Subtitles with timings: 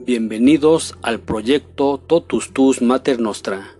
[0.00, 3.74] Bienvenidos al proyecto Totus Tus Mater Nostra,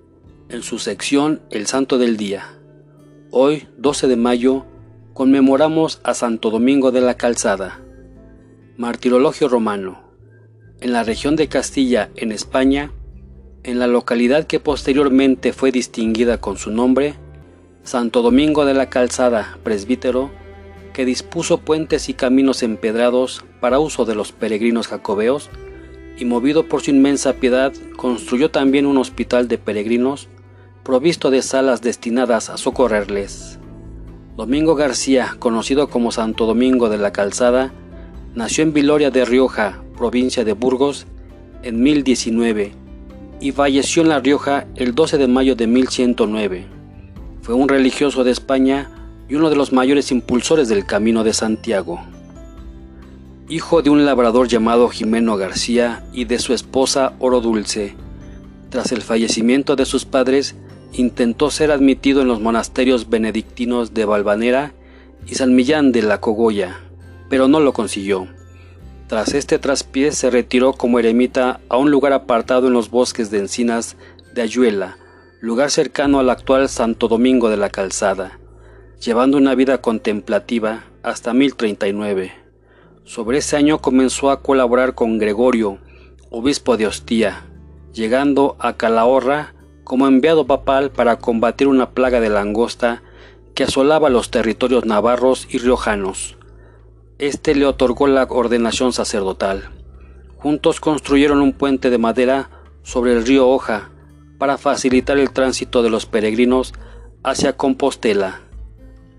[0.49, 2.59] en su sección El Santo del Día.
[3.31, 4.67] Hoy, 12 de mayo,
[5.15, 7.81] conmemoramos a Santo Domingo de la Calzada,
[8.77, 10.11] martirologio romano.
[10.81, 12.91] En la región de Castilla, en España,
[13.63, 17.15] en la localidad que posteriormente fue distinguida con su nombre,
[17.85, 20.33] Santo Domingo de la Calzada, presbítero,
[20.93, 25.49] que dispuso puentes y caminos empedrados para uso de los peregrinos jacobeos,
[26.19, 30.29] y movido por su inmensa piedad, construyó también un hospital de peregrinos,
[30.83, 33.59] provisto de salas destinadas a socorrerles.
[34.37, 37.73] Domingo García, conocido como Santo Domingo de la Calzada,
[38.35, 41.07] nació en Viloria de Rioja, provincia de Burgos,
[41.63, 42.73] en 1019
[43.41, 46.67] y falleció en La Rioja el 12 de mayo de 1109.
[47.43, 48.91] Fue un religioso de España
[49.29, 52.01] y uno de los mayores impulsores del Camino de Santiago
[53.49, 57.95] hijo de un labrador llamado Jimeno García y de su esposa Oro Dulce.
[58.69, 60.55] Tras el fallecimiento de sus padres,
[60.93, 64.75] intentó ser admitido en los monasterios benedictinos de Valvanera
[65.27, 66.81] y San Millán de la Cogolla,
[67.31, 68.29] pero no lo consiguió.
[69.07, 73.39] Tras este traspié se retiró como eremita a un lugar apartado en los bosques de
[73.39, 73.97] encinas
[74.35, 74.99] de Ayuela,
[75.41, 78.39] lugar cercano al actual Santo Domingo de la Calzada,
[79.01, 82.48] llevando una vida contemplativa hasta 1039.
[83.09, 85.79] Sobre ese año comenzó a colaborar con Gregorio,
[86.29, 87.47] obispo de Hostia,
[87.95, 93.03] llegando a Calahorra como enviado papal para combatir una plaga de langosta
[93.55, 96.37] que asolaba los territorios navarros y riojanos.
[97.19, 99.71] Este le otorgó la ordenación sacerdotal.
[100.37, 102.51] Juntos construyeron un puente de madera
[102.83, 103.89] sobre el río Hoja
[104.37, 106.75] para facilitar el tránsito de los peregrinos
[107.25, 108.43] hacia Compostela,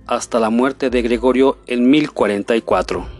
[0.05, 3.18] hasta la muerte de Gregorio en 1044.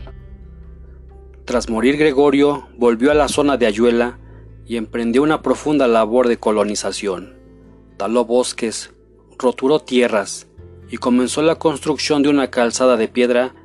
[1.49, 4.19] Tras morir Gregorio, volvió a la zona de Ayuela
[4.67, 7.39] y emprendió una profunda labor de colonización.
[7.97, 8.93] Taló bosques,
[9.35, 10.45] roturó tierras
[10.91, 13.55] y comenzó la construcción de una calzada de piedra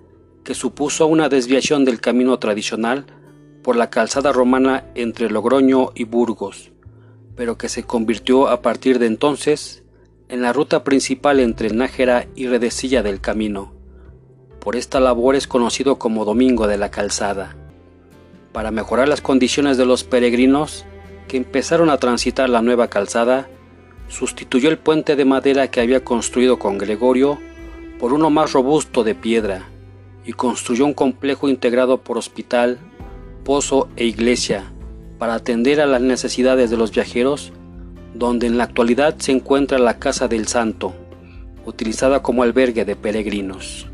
[0.44, 3.04] que supuso una desviación del camino tradicional
[3.62, 6.72] por la calzada romana entre Logroño y Burgos,
[7.36, 9.84] pero que se convirtió a partir de entonces
[10.30, 13.74] en la ruta principal entre Nájera y Redecilla del Camino.
[14.58, 17.58] Por esta labor es conocido como Domingo de la Calzada
[18.54, 20.86] para mejorar las condiciones de los peregrinos
[21.26, 23.48] que empezaron a transitar la nueva calzada,
[24.06, 27.40] sustituyó el puente de madera que había construido con Gregorio
[27.98, 29.68] por uno más robusto de piedra
[30.24, 32.78] y construyó un complejo integrado por hospital,
[33.44, 34.72] pozo e iglesia
[35.18, 37.52] para atender a las necesidades de los viajeros,
[38.14, 40.94] donde en la actualidad se encuentra la Casa del Santo,
[41.66, 43.88] utilizada como albergue de peregrinos.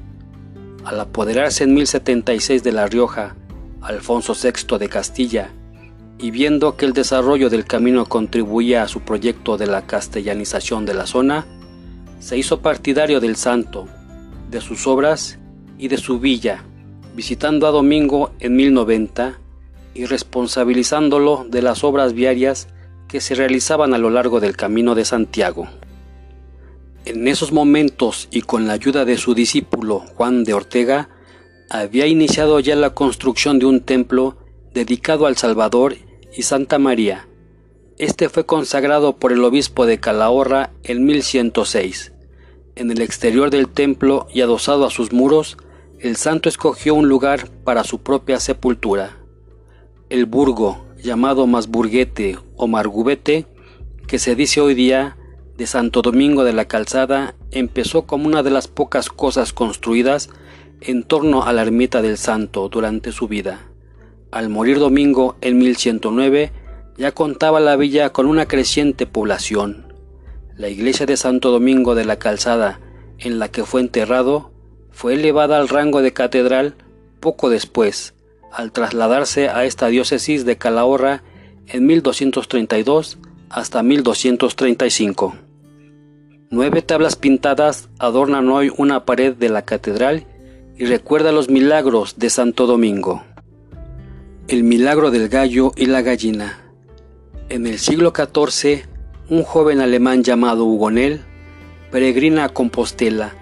[0.84, 3.36] Al apoderarse en 1076 de La Rioja
[3.82, 5.50] Alfonso VI de Castilla,
[6.18, 10.94] y viendo que el desarrollo del camino contribuía a su proyecto de la castellanización de
[10.94, 11.46] la zona,
[12.18, 13.88] se hizo partidario del santo,
[14.50, 15.38] de sus obras
[15.78, 16.64] y de su villa,
[17.14, 19.38] visitando a Domingo en 1090
[19.94, 22.68] y responsabilizándolo de las obras viarias
[23.08, 25.68] que se realizaban a lo largo del camino de Santiago.
[27.06, 31.08] En esos momentos y con la ayuda de su discípulo Juan de Ortega,
[31.70, 34.36] había iniciado ya la construcción de un templo
[34.74, 35.94] dedicado al Salvador
[36.36, 37.28] y Santa María.
[37.96, 42.12] Este fue consagrado por el obispo de Calahorra en 1106.
[42.74, 45.58] En el exterior del templo y adosado a sus muros,
[46.00, 49.18] el santo escogió un lugar para su propia sepultura.
[50.08, 53.46] El burgo, llamado Masburguete o Margubete,
[54.08, 55.16] que se dice hoy día
[55.56, 60.30] de Santo Domingo de la Calzada, empezó como una de las pocas cosas construidas
[60.80, 63.66] en torno a la ermita del santo durante su vida.
[64.30, 66.52] Al morir Domingo en 1109,
[66.96, 69.92] ya contaba la villa con una creciente población.
[70.56, 72.80] La iglesia de Santo Domingo de la Calzada,
[73.18, 74.52] en la que fue enterrado,
[74.90, 76.74] fue elevada al rango de catedral
[77.20, 78.14] poco después,
[78.52, 81.22] al trasladarse a esta diócesis de Calahorra
[81.66, 83.18] en 1232
[83.48, 85.34] hasta 1235.
[86.50, 90.26] Nueve tablas pintadas adornan hoy una pared de la catedral
[90.80, 93.22] y recuerda los milagros de Santo Domingo.
[94.48, 96.72] El milagro del gallo y la gallina.
[97.50, 98.86] En el siglo XIV,
[99.28, 101.20] un joven alemán llamado Hugonel
[101.90, 103.34] peregrina a Compostela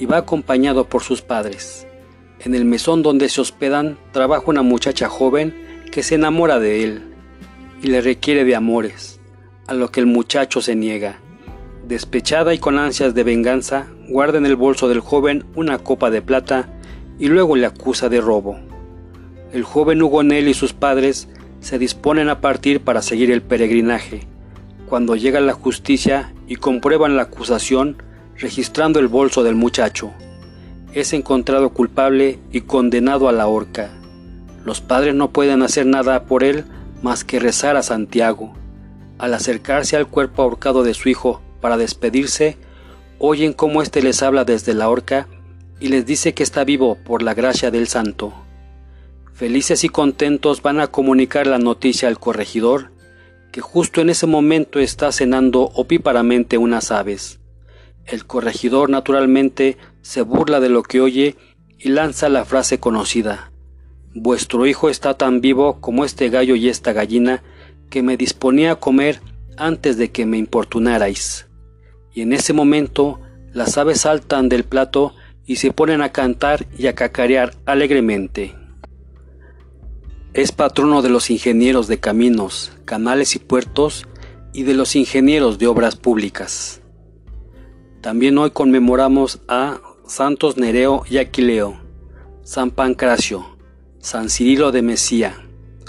[0.00, 1.86] y va acompañado por sus padres.
[2.40, 5.54] En el mesón donde se hospedan trabaja una muchacha joven
[5.92, 7.02] que se enamora de él
[7.84, 9.20] y le requiere de amores,
[9.68, 11.20] a lo que el muchacho se niega.
[11.86, 16.20] Despechada y con ansias de venganza, guarda en el bolso del joven una copa de
[16.20, 16.68] plata
[17.20, 18.58] y luego le acusa de robo.
[19.52, 21.28] El joven Hugonel y sus padres
[21.60, 24.26] se disponen a partir para seguir el peregrinaje,
[24.88, 28.02] cuando llega la justicia y comprueban la acusación
[28.38, 30.12] registrando el bolso del muchacho.
[30.94, 33.90] Es encontrado culpable y condenado a la horca.
[34.64, 36.64] Los padres no pueden hacer nada por él
[37.02, 38.54] más que rezar a Santiago.
[39.18, 42.56] Al acercarse al cuerpo ahorcado de su hijo para despedirse,
[43.18, 45.28] oyen cómo éste les habla desde la horca
[45.80, 48.32] y les dice que está vivo por la gracia del santo.
[49.32, 52.92] Felices y contentos van a comunicar la noticia al corregidor,
[53.50, 57.40] que justo en ese momento está cenando opíparamente unas aves.
[58.04, 61.36] El corregidor naturalmente se burla de lo que oye
[61.78, 63.50] y lanza la frase conocida.
[64.14, 67.42] Vuestro hijo está tan vivo como este gallo y esta gallina
[67.88, 69.20] que me disponía a comer
[69.56, 71.46] antes de que me importunarais.
[72.12, 73.20] Y en ese momento
[73.52, 75.14] las aves saltan del plato
[75.50, 78.54] y se ponen a cantar y a cacarear alegremente.
[80.32, 84.06] Es patrono de los ingenieros de caminos, canales y puertos
[84.52, 86.82] y de los ingenieros de obras públicas.
[88.00, 91.80] También hoy conmemoramos a Santos Nereo y Aquileo,
[92.44, 93.44] San Pancracio,
[93.98, 95.34] San Cirilo de Mesía,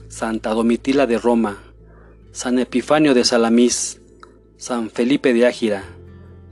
[0.07, 1.59] Santa Domitila de Roma,
[2.31, 4.01] San Epifanio de Salamis,
[4.57, 5.83] San Felipe de Ágira,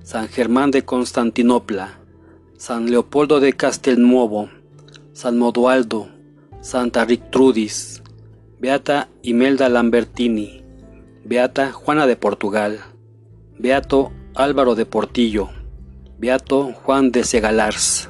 [0.04, 1.99] San Germán de Constantinopla,
[2.60, 4.50] San Leopoldo de Castelnuovo,
[5.14, 6.10] San Modualdo,
[6.60, 8.04] Santa Rictrudis,
[8.60, 10.62] Beata Imelda Lambertini,
[11.24, 12.82] Beata Juana de Portugal,
[13.58, 15.48] Beato Álvaro de Portillo,
[16.18, 18.10] Beato Juan de Segalars.